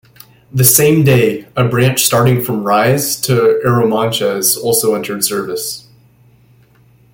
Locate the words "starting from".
2.05-2.63